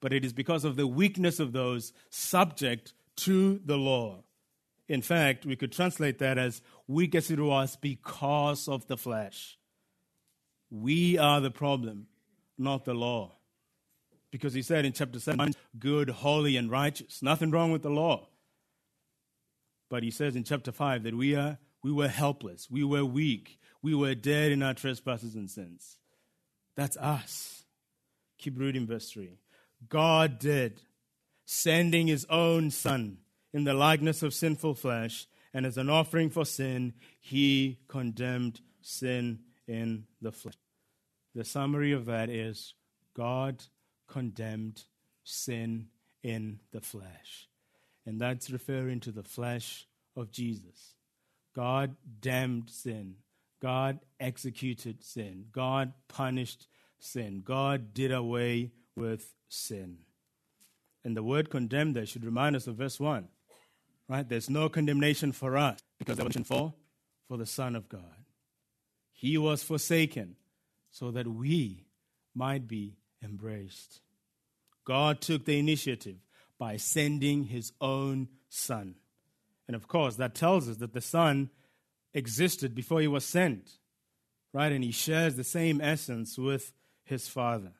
[0.04, 4.22] but it is because of the weakness of those subject to the law.
[4.90, 9.58] In fact, we could translate that as weak as it was because of the flesh.
[10.70, 12.08] We are the problem,
[12.58, 13.38] not the law.
[14.30, 17.22] Because he said in chapter 7, good, holy, and righteous.
[17.22, 18.28] Nothing wrong with the law.
[19.94, 23.60] But he says in chapter 5 that we, are, we were helpless, we were weak,
[23.84, 26.00] we were dead in our trespasses and sins.
[26.76, 27.64] That's us.
[28.40, 29.38] Keep reading verse 3.
[29.90, 30.82] God did,
[31.46, 33.20] sending his own Son
[33.54, 39.42] in the likeness of sinful flesh, and as an offering for sin, he condemned sin
[39.68, 40.56] in the flesh.
[41.36, 42.74] The summary of that is
[43.16, 43.64] God
[44.08, 44.86] condemned
[45.24, 45.90] sin
[46.24, 47.48] in the flesh.
[48.06, 50.96] And that's referring to the flesh of Jesus.
[51.56, 53.16] God damned sin.
[53.62, 55.46] God executed sin.
[55.52, 56.68] God punished
[57.00, 57.42] sin.
[57.46, 60.00] God did away with sin.
[61.06, 63.28] And the word condemned there should remind us of verse 1.
[64.10, 64.28] Right?
[64.28, 66.74] There's no condemnation for us because that was for
[67.28, 68.26] for the Son of God.
[69.12, 70.36] He was forsaken
[70.92, 71.86] so that we
[72.36, 74.02] might be embraced.
[74.86, 76.18] God took the initiative
[76.64, 78.96] by sending his own Son.
[79.68, 81.50] And of course, that tells us that the Son
[82.14, 83.72] existed before he was sent,
[84.54, 84.72] right?
[84.72, 86.72] And he shares the same essence with
[87.04, 87.74] his Father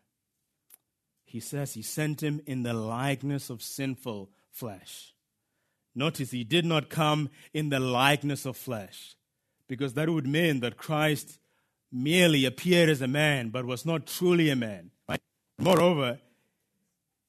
[1.34, 5.16] he says he sent him in the likeness of sinful flesh.
[5.96, 9.16] Notice he did not come in the likeness of flesh,
[9.68, 11.40] because that would mean that Christ
[11.92, 14.92] merely appeared as a man, but was not truly a man.
[15.58, 16.20] Moreover,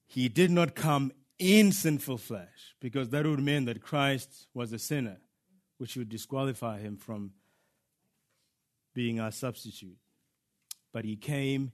[0.07, 1.11] he did not come
[1.45, 5.19] in sinful flesh, because that would mean that Christ was a sinner,
[5.77, 7.33] which would disqualify him from
[8.95, 9.99] being our substitute.
[10.91, 11.73] But he came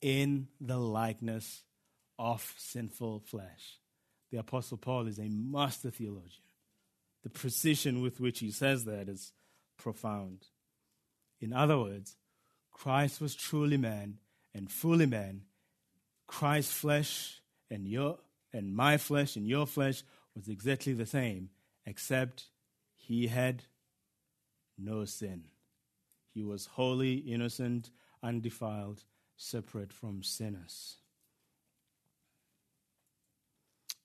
[0.00, 1.62] in the likeness
[2.18, 3.78] of sinful flesh.
[4.32, 6.42] The Apostle Paul is a master theologian.
[7.22, 9.32] The precision with which he says that is
[9.76, 10.48] profound.
[11.40, 12.16] In other words,
[12.72, 14.18] Christ was truly man
[14.52, 15.42] and fully man.
[16.26, 18.18] Christ's flesh and your
[18.54, 21.50] and my flesh and your flesh was exactly the same,
[21.84, 22.46] except
[22.94, 23.64] he had
[24.78, 25.44] no sin.
[26.32, 27.90] He was holy, innocent,
[28.22, 29.04] undefiled,
[29.36, 30.98] separate from sinners.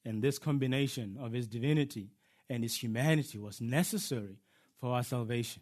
[0.03, 2.09] And this combination of his divinity
[2.49, 4.39] and his humanity was necessary
[4.77, 5.61] for our salvation.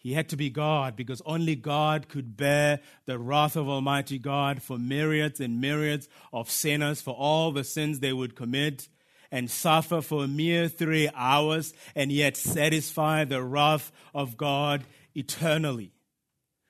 [0.00, 4.62] He had to be God because only God could bear the wrath of Almighty God
[4.62, 8.88] for myriads and myriads of sinners, for all the sins they would commit,
[9.32, 14.84] and suffer for a mere three hours, and yet satisfy the wrath of God
[15.14, 15.92] eternally.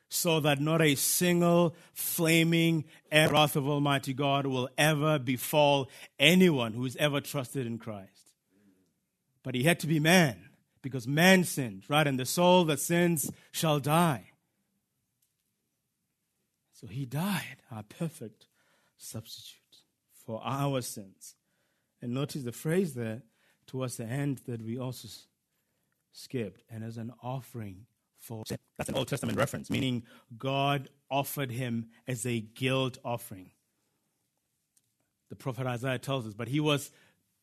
[0.09, 6.97] So that not a single flaming wrath of Almighty God will ever befall anyone who's
[6.97, 8.33] ever trusted in Christ.
[9.43, 10.48] But he had to be man
[10.83, 12.07] because man sinned, right?
[12.07, 14.31] And the soul that sins shall die.
[16.73, 18.47] So he died, our perfect
[18.97, 19.83] substitute
[20.25, 21.35] for our sins.
[22.01, 23.23] And notice the phrase there
[23.67, 25.09] towards the end that we also
[26.13, 27.87] skipped, and as an offering
[28.19, 28.59] for sin.
[28.77, 30.05] That's an Old Testament reference, meaning
[30.37, 33.51] God offered him as a guilt offering.
[35.29, 36.91] The prophet Isaiah tells us, but he was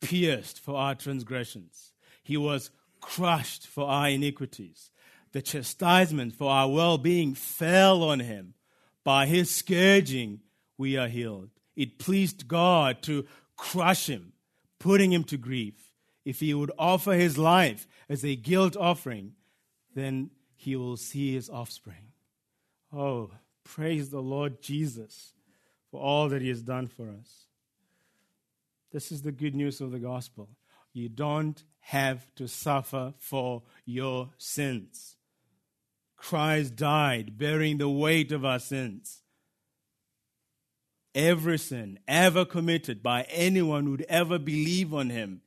[0.00, 1.92] pierced for our transgressions.
[2.22, 4.90] He was crushed for our iniquities.
[5.32, 8.54] The chastisement for our well being fell on him.
[9.04, 10.40] By his scourging,
[10.78, 11.50] we are healed.
[11.76, 14.32] It pleased God to crush him,
[14.78, 15.92] putting him to grief.
[16.24, 19.34] If he would offer his life as a guilt offering,
[19.94, 22.12] then he will see his offspring.
[22.92, 23.30] Oh,
[23.62, 25.34] praise the Lord Jesus
[25.90, 27.46] for all that he has done for us.
[28.92, 30.48] This is the good news of the gospel.
[30.96, 35.16] You don't have to suffer for your sins.
[36.16, 39.20] Christ died bearing the weight of our sins.
[41.14, 45.42] Every sin ever committed by anyone who'd ever believe on him,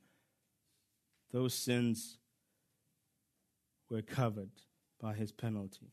[1.32, 2.18] those sins
[3.90, 4.52] were covered
[5.00, 5.90] by his penalty.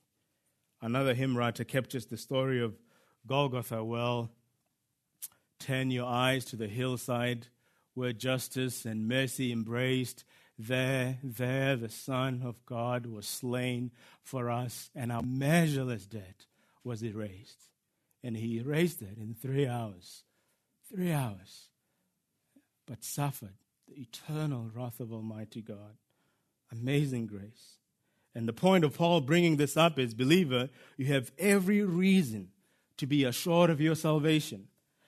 [0.83, 2.75] Another hymn writer captures the story of
[3.25, 4.29] Golgotha well.
[5.59, 7.47] Turn your eyes to the hillside
[7.97, 10.23] where justice and mercy embraced.
[10.59, 16.45] There, there, the Son of God was slain for us, and our measureless debt
[16.83, 17.71] was erased.
[18.23, 20.23] And he erased it in three hours.
[20.93, 21.69] Three hours.
[22.85, 23.55] But suffered
[23.87, 25.97] the eternal wrath of Almighty God.
[26.71, 27.79] Amazing grace.
[28.35, 32.49] And the point of Paul bringing this up is, believer, you have every reason
[32.97, 34.67] to be assured of your salvation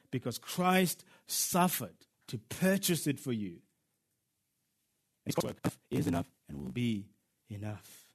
[0.09, 1.93] because Christ suffered
[2.29, 3.57] to purchase it for you.
[5.25, 5.57] His work
[5.91, 7.07] is enough and will be
[7.49, 8.05] enough.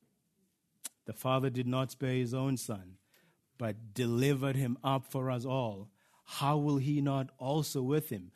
[1.06, 2.96] The Father did not spare his own Son,
[3.58, 5.90] but delivered him up for us all.
[6.24, 8.30] How will he not also with him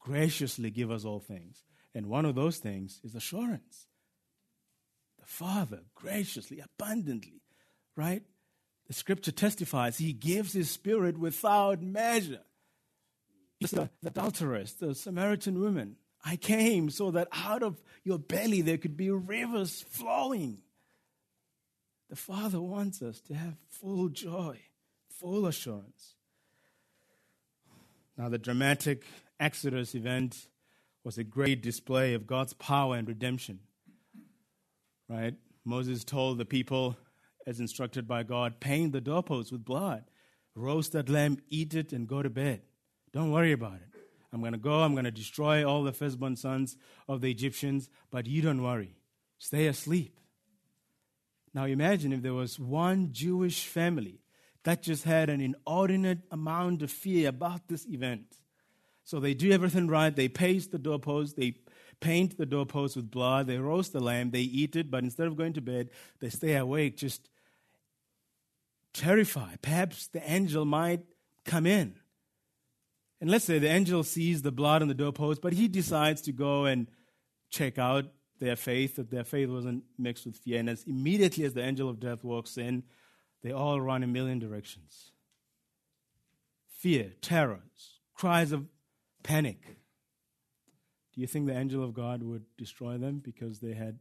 [0.00, 1.64] graciously give us all things?
[1.94, 3.86] And one of those things is assurance.
[5.20, 7.42] The Father graciously, abundantly,
[7.96, 8.22] right?
[8.86, 12.42] The scripture testifies he gives his spirit without measure
[13.72, 15.96] the, the adulteress, the Samaritan woman.
[16.24, 20.58] I came so that out of your belly there could be rivers flowing.
[22.08, 24.58] The Father wants us to have full joy,
[25.08, 26.14] full assurance.
[28.16, 29.04] Now, the dramatic
[29.40, 30.46] Exodus event
[31.02, 33.58] was a great display of God's power and redemption.
[35.08, 35.34] Right?
[35.64, 36.96] Moses told the people,
[37.46, 40.04] as instructed by God, paint the doorposts with blood,
[40.54, 42.62] roast that lamb, eat it, and go to bed.
[43.14, 44.00] Don't worry about it.
[44.32, 46.76] I'm going to go, I'm going to destroy all the firstborn sons
[47.08, 48.96] of the Egyptians, but you don't worry.
[49.38, 50.18] Stay asleep.
[51.54, 54.18] Now imagine if there was one Jewish family
[54.64, 58.38] that just had an inordinate amount of fear about this event.
[59.04, 60.14] So they do everything right.
[60.14, 61.54] They paste the doorpost, they
[62.00, 65.36] paint the doorpost with blood, they roast the lamb, they eat it, but instead of
[65.36, 67.28] going to bed, they stay awake, just
[68.92, 69.62] terrified.
[69.62, 71.02] Perhaps the angel might
[71.44, 71.94] come in
[73.20, 76.32] and let's say the angel sees the blood on the doorpost, but he decides to
[76.32, 76.88] go and
[77.50, 78.06] check out
[78.40, 80.58] their faith, that their faith wasn't mixed with fear.
[80.58, 82.82] And as immediately as the angel of death walks in,
[83.42, 85.12] they all run a million directions.
[86.66, 87.60] Fear, terror,
[88.14, 88.66] cries of
[89.22, 89.78] panic.
[91.14, 94.00] Do you think the angel of God would destroy them because they had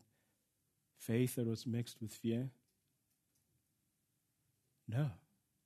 [0.98, 2.50] faith that was mixed with fear?
[4.88, 5.12] No,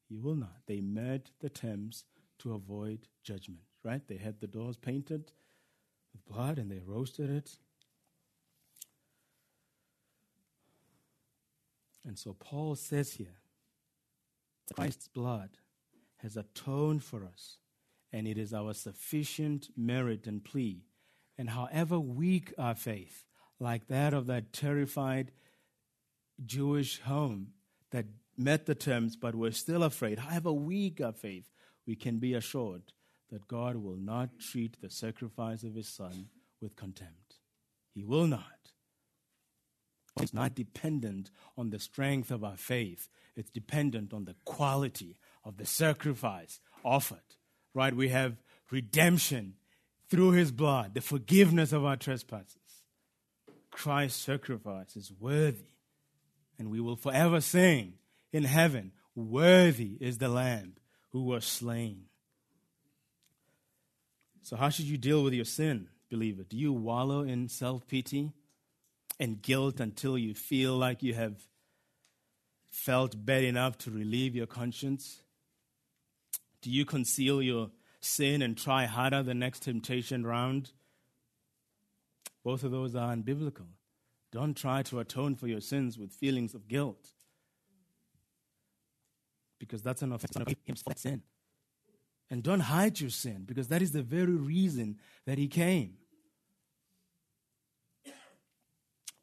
[0.09, 0.57] he will not.
[0.67, 2.03] They met the terms
[2.39, 4.01] to avoid judgment, right?
[4.07, 5.31] They had the doors painted
[6.13, 7.57] with blood and they roasted it.
[12.05, 13.35] And so Paul says here
[14.73, 15.49] Christ's blood
[16.17, 17.57] has atoned for us,
[18.11, 20.83] and it is our sufficient merit and plea.
[21.37, 23.25] And however weak our faith,
[23.59, 25.31] like that of that terrified
[26.43, 27.49] Jewish home
[27.91, 28.05] that
[28.37, 31.49] met the terms but were still afraid, however weak our faith,
[31.87, 32.83] we can be assured
[33.31, 36.27] that God will not treat the sacrifice of his son
[36.61, 37.35] with contempt.
[37.93, 38.43] He will not.
[40.19, 43.07] It's not dependent on the strength of our faith.
[43.35, 47.19] It's dependent on the quality of the sacrifice offered.
[47.73, 47.95] Right?
[47.95, 48.37] We have
[48.71, 49.55] redemption
[50.09, 52.57] through his blood, the forgiveness of our trespasses.
[53.71, 55.75] Christ's sacrifice is worthy.
[56.57, 57.93] And we will forever sing
[58.33, 60.73] in heaven, Worthy is the Lamb
[61.17, 62.03] who was slain.
[64.43, 66.43] So, how should you deal with your sin, believer?
[66.43, 68.33] Do you wallow in self pity
[69.19, 71.41] and guilt until you feel like you have
[72.69, 75.23] felt bad enough to relieve your conscience?
[76.61, 80.71] Do you conceal your sin and try harder the next temptation round?
[82.43, 83.69] Both of those are unbiblical.
[84.31, 87.13] Don't try to atone for your sins with feelings of guilt
[89.59, 91.23] because that's an offense of him sin.
[92.29, 95.97] And don't hide your sin because that is the very reason that he came.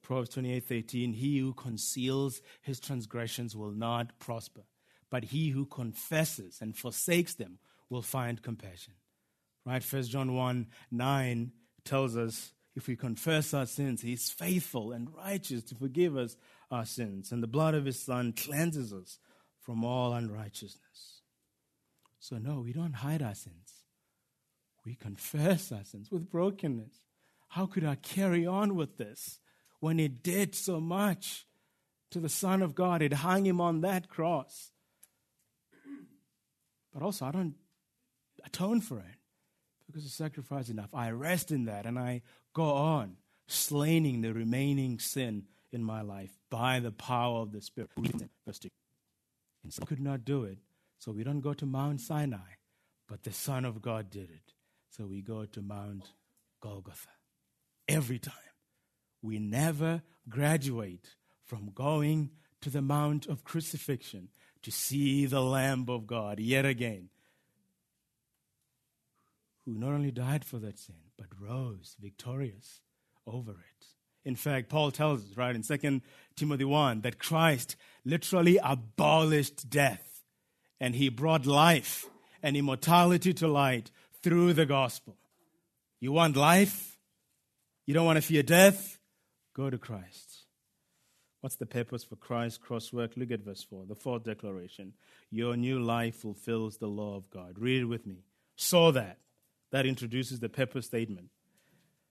[0.02, 4.62] Proverbs 28 13, he who conceals his transgressions will not prosper,
[5.10, 7.58] but he who confesses and forsakes them
[7.88, 8.94] will find compassion.
[9.64, 9.82] Right?
[9.82, 11.52] First John 1 9
[11.84, 16.36] tells us if we confess our sins, he is faithful and righteous to forgive us
[16.70, 19.18] our sins, and the blood of his son cleanses us
[19.64, 21.22] from all unrighteousness.
[22.20, 23.84] So, no, we don't hide our sins.
[24.84, 26.94] We confess our sins with brokenness.
[27.48, 29.40] How could I carry on with this
[29.80, 31.46] when it did so much
[32.10, 33.00] to the Son of God?
[33.02, 34.70] It hung him on that cross.
[36.92, 37.54] But also, I don't
[38.44, 39.18] atone for it
[39.86, 40.94] because the sacrifice is enough.
[40.94, 46.36] I rest in that and I go on slaying the remaining sin in my life
[46.50, 47.90] by the power of the Spirit.
[48.46, 48.68] Verse 2.
[49.64, 50.58] And so could not do it.
[50.98, 52.58] So we don't go to Mount Sinai,
[53.08, 54.52] but the Son of God did it.
[54.90, 56.12] So we go to Mount
[56.60, 57.08] Golgotha.
[57.88, 58.34] Every time.
[59.22, 64.28] We never graduate from going to the Mount of Crucifixion
[64.62, 67.08] to see the Lamb of God yet again,
[69.64, 72.80] who not only died for that sin, but rose victorious
[73.26, 73.86] over it.
[74.24, 76.00] In fact, Paul tells us, right, in 2
[76.36, 80.22] Timothy 1, that Christ literally abolished death
[80.80, 82.06] and he brought life
[82.42, 83.90] and immortality to light
[84.22, 85.16] through the gospel.
[86.00, 86.98] You want life?
[87.86, 88.98] You don't want to fear death?
[89.54, 90.44] Go to Christ.
[91.40, 93.16] What's the purpose for Christ's crosswork?
[93.16, 94.94] Look at verse 4, the fourth declaration.
[95.30, 97.58] Your new life fulfills the law of God.
[97.58, 98.24] Read it with me.
[98.56, 99.18] So that.
[99.70, 101.30] That introduces the purpose statement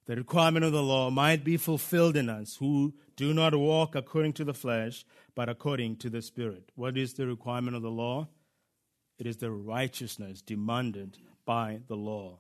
[0.05, 4.33] the requirement of the law might be fulfilled in us who do not walk according
[4.33, 6.71] to the flesh, but according to the Spirit.
[6.75, 8.27] What is the requirement of the law?
[9.17, 12.39] It is the righteousness demanded by the law.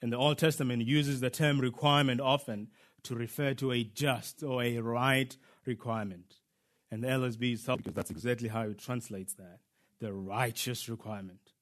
[0.00, 2.68] And the Old Testament uses the term requirement often
[3.04, 5.36] to refer to a just or a right
[5.66, 6.36] requirement.
[6.90, 9.60] And the LSB is because that's exactly how it translates that
[10.00, 11.52] the righteous requirement.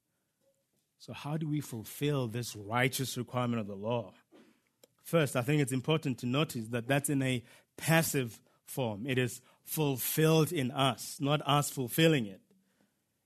[0.99, 4.13] So, how do we fulfill this righteous requirement of the law?
[5.11, 7.43] First, I think it's important to notice that that's in a
[7.77, 9.07] passive form.
[9.09, 12.41] It is fulfilled in us, not us fulfilling it.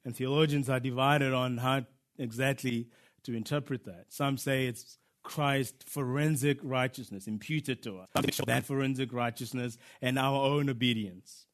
[0.02, 1.84] And theologians are divided on how
[2.18, 2.86] exactly
[3.24, 4.06] to interpret that.
[4.08, 8.08] Some say it's Christ's forensic righteousness imputed to us,
[8.46, 11.44] that forensic righteousness and our own obedience.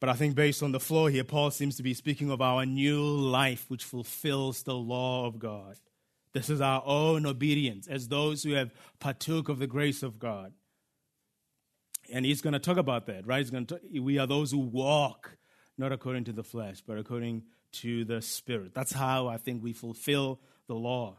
[0.00, 2.66] But I think based on the flow here, Paul seems to be speaking of our
[2.66, 5.76] new life, which fulfills the law of God.
[6.32, 10.52] This is our own obedience as those who have partook of the grace of God.
[12.12, 13.38] And he's going to talk about that, right?
[13.38, 15.36] He's going to talk, we are those who walk
[15.78, 18.74] not according to the flesh, but according to the Spirit.
[18.74, 21.16] That's how I think we fulfill the law.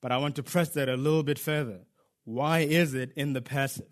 [0.00, 1.80] But I want to press that a little bit further.
[2.24, 3.86] Why is it in the passive?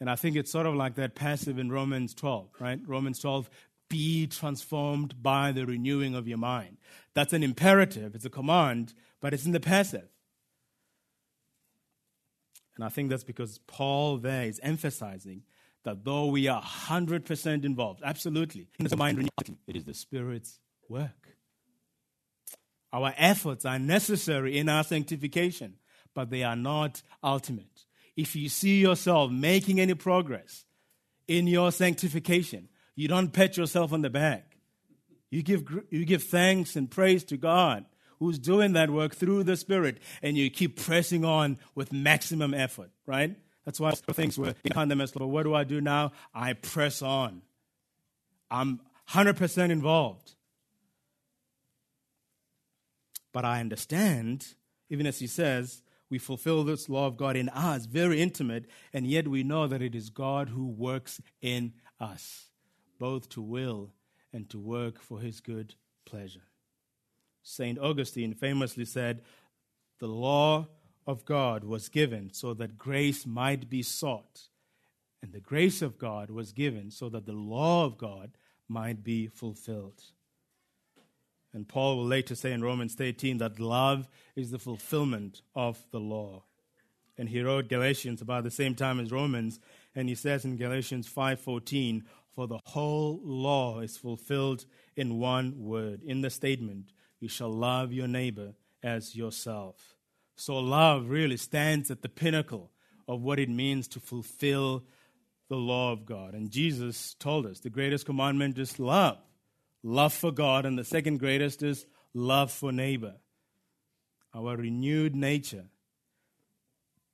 [0.00, 2.80] And I think it's sort of like that passive in Romans 12, right?
[2.86, 3.48] Romans 12,
[3.88, 6.76] be transformed by the renewing of your mind.
[7.14, 10.08] That's an imperative, it's a command, but it's in the passive.
[12.76, 15.42] And I think that's because Paul there is emphasizing
[15.84, 21.36] that though we are 100% involved, absolutely, it is the Spirit's work.
[22.92, 25.74] Our efforts are necessary in our sanctification,
[26.14, 27.84] but they are not ultimate.
[28.16, 30.64] If you see yourself making any progress
[31.26, 34.56] in your sanctification, you don't pat yourself on the back.
[35.30, 37.84] You give, you give thanks and praise to God
[38.18, 42.90] who's doing that work through the Spirit, and you keep pressing on with maximum effort,
[43.06, 43.36] right?
[43.64, 45.12] That's why things were in the mess.
[45.12, 46.12] But what do I do now?
[46.34, 47.42] I press on.
[48.50, 50.34] I'm 100% involved.
[53.32, 54.54] But I understand,
[54.88, 58.64] even as he says, we fulfill this law of God in us, very intimate,
[58.94, 62.46] and yet we know that it is God who works in us,
[62.98, 63.92] both to will
[64.32, 65.74] and to work for his good
[66.06, 66.47] pleasure.
[67.48, 67.78] St.
[67.78, 69.22] Augustine famously said,
[70.00, 70.68] The law
[71.06, 74.48] of God was given so that grace might be sought,
[75.22, 78.32] and the grace of God was given so that the law of God
[78.68, 80.02] might be fulfilled.
[81.54, 86.00] And Paul will later say in Romans 13 that love is the fulfillment of the
[86.00, 86.44] law.
[87.16, 89.58] And he wrote Galatians about the same time as Romans,
[89.94, 96.02] and he says in Galatians 5:14, "For the whole law is fulfilled in one word,
[96.02, 99.94] in the statement, you shall love your neighbor as yourself.
[100.36, 102.70] So, love really stands at the pinnacle
[103.08, 104.84] of what it means to fulfill
[105.48, 106.34] the law of God.
[106.34, 109.18] And Jesus told us the greatest commandment is love
[109.82, 113.14] love for God, and the second greatest is love for neighbor.
[114.34, 115.66] Our renewed nature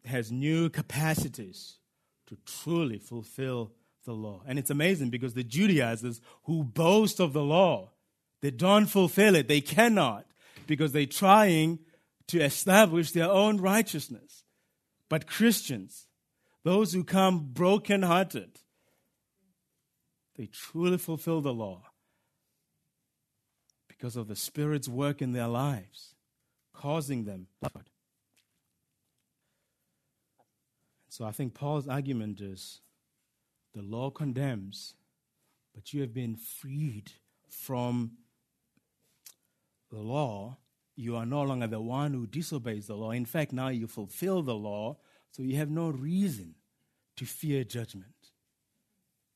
[0.04, 1.76] has new capacities
[2.26, 3.72] to truly fulfill
[4.04, 4.42] the law.
[4.46, 7.90] And it's amazing because the Judaizers who boast of the law
[8.44, 9.48] they don't fulfill it.
[9.48, 10.26] They cannot
[10.66, 11.78] because they're trying
[12.26, 14.44] to establish their own righteousness.
[15.08, 16.08] But Christians,
[16.62, 18.58] those who come broken-hearted,
[20.36, 21.84] they truly fulfill the law
[23.88, 26.14] because of the Spirit's work in their lives,
[26.74, 27.46] causing them.
[31.08, 32.82] So I think Paul's argument is
[33.72, 34.92] the law condemns,
[35.74, 37.12] but you have been freed
[37.48, 38.18] from
[39.94, 40.58] the law,
[40.96, 43.10] you are no longer the one who disobeys the law.
[43.12, 44.98] In fact, now you fulfill the law,
[45.30, 46.54] so you have no reason
[47.16, 48.10] to fear judgment.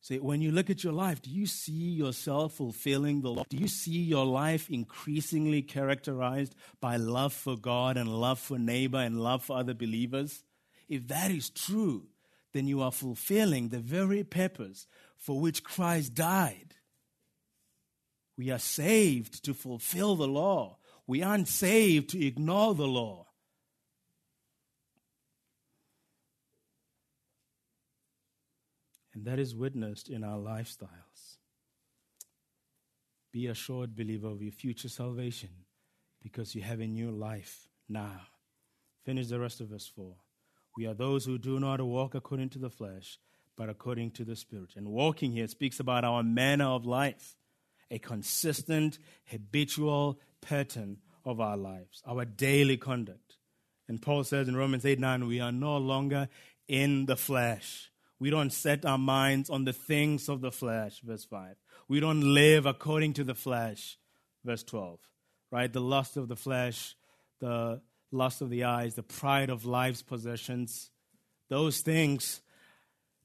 [0.00, 3.44] So when you look at your life, do you see yourself fulfilling the law?
[3.48, 8.98] Do you see your life increasingly characterized by love for God and love for neighbor
[8.98, 10.44] and love for other believers?
[10.88, 12.06] If that is true,
[12.52, 14.86] then you are fulfilling the very purpose
[15.16, 16.74] for which Christ died.
[18.39, 20.78] We are saved to fulfill the law.
[21.09, 23.26] We aren't saved to ignore the law.
[29.12, 31.39] And that is witnessed in our lifestyles.
[33.32, 35.51] Be assured, believer, of your future salvation
[36.22, 38.20] because you have a new life now.
[39.05, 40.14] Finish the rest of verse 4.
[40.76, 43.18] We are those who do not walk according to the flesh,
[43.57, 44.74] but according to the Spirit.
[44.76, 47.34] And walking here speaks about our manner of life
[47.91, 53.36] a consistent, habitual pattern of our lives, our daily conduct.
[53.89, 56.28] And Paul says in Romans 8 9, we are no longer
[56.66, 57.91] in the flesh.
[58.20, 61.57] We don't set our minds on the things of the flesh, verse 5.
[61.89, 63.97] We don't live according to the flesh,
[64.45, 64.99] verse 12.
[65.51, 65.72] Right?
[65.72, 66.95] The lust of the flesh,
[67.41, 67.80] the
[68.11, 70.91] lust of the eyes, the pride of life's possessions,
[71.49, 72.43] those things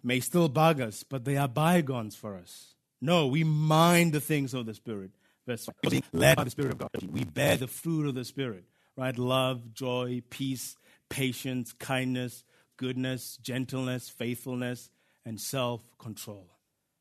[0.02, 2.73] may still bug us, but they are bygones for us.
[3.04, 5.12] No, we mind the things of the Spirit.
[5.46, 6.04] Verse 5.
[6.14, 6.90] Led by the Spirit of God.
[7.12, 8.64] We bear the fruit of the Spirit,
[8.96, 9.18] right?
[9.18, 10.78] Love, joy, peace,
[11.10, 12.46] patience, kindness,
[12.78, 14.90] goodness, gentleness, faithfulness,
[15.26, 16.48] and self control.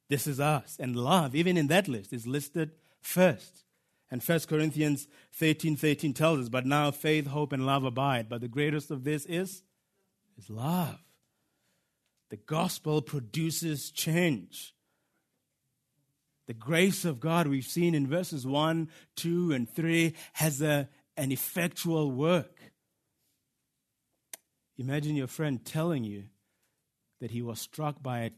[0.08, 0.76] This is us.
[0.80, 3.62] And love, even in that list, is listed first.
[4.10, 8.28] And 1 Corinthians 13 13 tells us, But now faith, hope, and love abide.
[8.28, 9.62] But the greatest of this is,
[10.36, 10.98] is love.
[12.30, 14.74] The gospel produces change.
[16.46, 21.30] The grace of God we've seen in verses 1, 2, and 3 has a, an
[21.30, 22.58] effectual work.
[24.76, 26.24] Imagine your friend telling you
[27.20, 28.30] that he was struck by a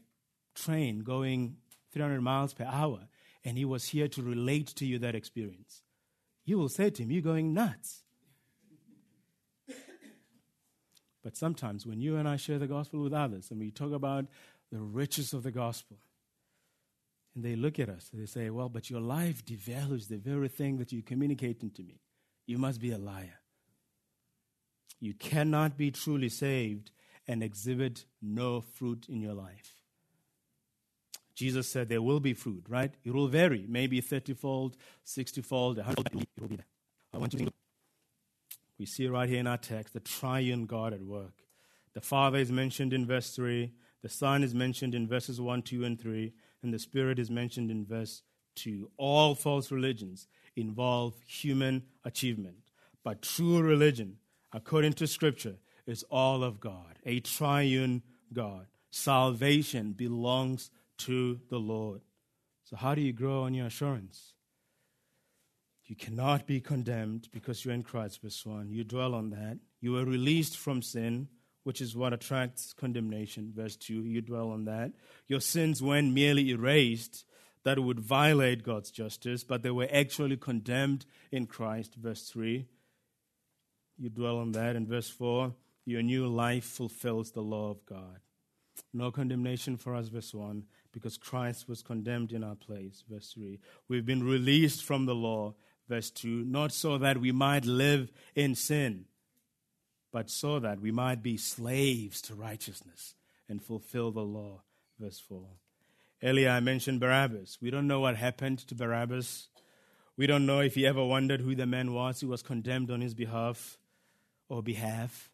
[0.53, 1.57] train going
[1.91, 3.07] 300 miles per hour
[3.43, 5.83] and he was here to relate to you that experience.
[6.45, 8.03] You will say to him, You're going nuts.
[11.23, 14.25] but sometimes when you and I share the gospel with others and we talk about
[14.71, 15.97] the riches of the gospel,
[17.35, 20.47] and they look at us and they say, Well, but your life devalues the very
[20.47, 21.99] thing that you're communicating to me.
[22.47, 23.41] You must be a liar.
[24.99, 26.91] You cannot be truly saved
[27.27, 29.73] and exhibit no fruit in your life.
[31.35, 32.93] Jesus said there will be fruit, right?
[33.03, 36.65] It will vary, maybe 30 fold, 60 fold, 100 fold, it will be there.
[37.13, 37.55] I want you to think.
[38.79, 41.43] We see right here in our text the triune God at work.
[41.93, 43.71] The Father is mentioned in verse 3,
[44.01, 46.33] the Son is mentioned in verses 1, 2, and 3,
[46.65, 48.23] and the Spirit is mentioned in verse
[48.55, 48.89] 2.
[48.97, 52.71] All false religions involve human achievement,
[53.03, 54.17] but true religion,
[54.51, 58.01] according to Scripture, is all of God, a triune
[58.33, 58.65] God.
[58.89, 62.01] Salvation belongs to the Lord.
[62.63, 64.33] So, how do you grow on your assurance?
[65.83, 68.71] You cannot be condemned because you're in Christ, verse 1.
[68.71, 69.59] You dwell on that.
[69.81, 71.27] You were released from sin,
[71.65, 74.03] which is what attracts condemnation, verse 2.
[74.03, 74.91] You dwell on that.
[75.27, 77.25] Your sins weren't merely erased,
[77.63, 82.67] that would violate God's justice, but they were actually condemned in Christ, verse 3.
[83.97, 84.75] You dwell on that.
[84.75, 85.55] In verse 4,
[85.85, 88.19] your new life fulfills the law of God.
[88.93, 93.59] No condemnation for us, verse 1, because Christ was condemned in our place, verse 3.
[93.87, 95.55] We've been released from the law,
[95.89, 99.05] verse 2, not so that we might live in sin,
[100.15, 103.15] but so that we might be slaves to righteousness
[103.49, 104.61] and fulfill the law,
[104.97, 105.43] verse 4.
[106.23, 107.57] Earlier I mentioned Barabbas.
[107.61, 109.49] We don't know what happened to Barabbas.
[110.15, 113.01] We don't know if he ever wondered who the man was who was condemned on
[113.01, 113.77] his behalf
[114.47, 115.31] or behalf.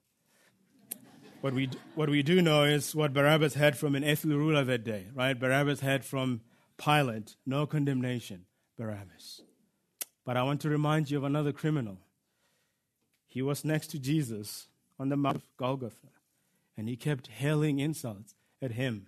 [1.42, 4.84] What we, what we do know is what Barabbas had from an earthly ruler that
[4.84, 5.40] day, right?
[5.40, 6.42] Barabbas had from
[6.84, 8.46] Pilate no condemnation,
[8.80, 9.44] Barabbas.
[10.26, 12.00] But I want to remind you of another criminal.
[13.28, 14.70] He was next to Jesus
[15.02, 16.08] on the Mount of Golgotha,
[16.78, 19.08] and he kept hailing insults at him.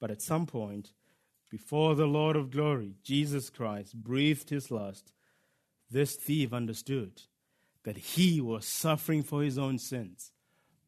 [0.00, 0.92] But at some point,
[1.50, 5.12] before the Lord of glory, Jesus Christ, breathed his last,
[5.90, 7.22] this thief understood
[7.84, 10.32] that he was suffering for his own sins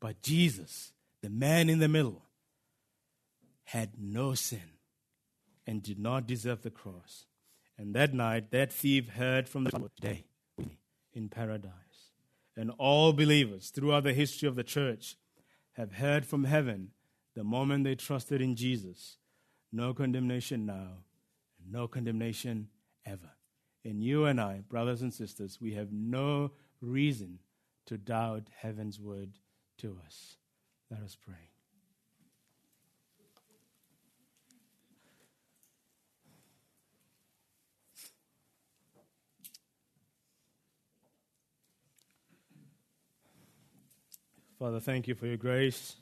[0.04, 2.26] but Jesus, the man in the middle,
[3.64, 4.76] had no sin
[5.66, 7.24] and did not deserve the cross.
[7.78, 10.26] And that night, that thief heard from the day
[11.14, 11.83] in paradise.
[12.56, 15.16] And all believers throughout the history of the church
[15.72, 16.90] have heard from heaven
[17.34, 19.18] the moment they trusted in Jesus.
[19.72, 20.98] No condemnation now,
[21.68, 22.68] no condemnation
[23.04, 23.32] ever.
[23.84, 27.40] And you and I, brothers and sisters, we have no reason
[27.86, 29.32] to doubt heaven's word
[29.78, 30.36] to us.
[30.90, 31.53] Let us pray.
[44.64, 45.96] Father, thank you for your grace.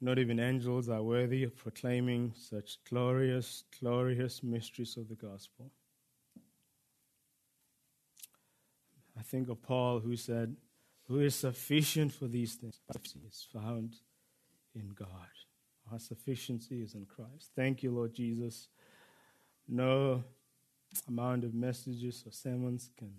[0.00, 5.70] Not even angels are worthy of proclaiming such glorious, glorious mysteries of the gospel.
[9.16, 10.56] I think of Paul who said,
[11.06, 12.80] who is sufficient for these things
[13.24, 13.94] is found
[14.74, 15.30] in God.
[15.92, 17.52] Our sufficiency is in Christ.
[17.54, 18.66] Thank you, Lord Jesus.
[19.68, 20.24] No
[21.06, 23.12] amount of messages or sermons can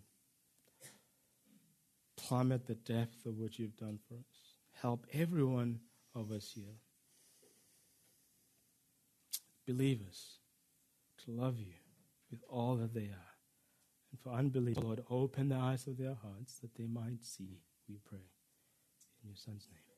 [2.32, 4.56] plummet the depth of what you've done for us.
[4.82, 5.82] Help every one
[6.16, 6.78] of us here,
[9.68, 10.38] believers,
[11.26, 11.74] to love you
[12.32, 13.34] with all that they are.
[14.12, 17.60] And for unbelievers, Lord, open the eyes of their hearts that they might see
[17.90, 18.30] we pray.
[19.24, 19.91] In your Son's name.